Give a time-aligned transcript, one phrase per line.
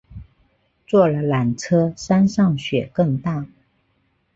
[0.87, 3.45] 坐了缆车山上雪更大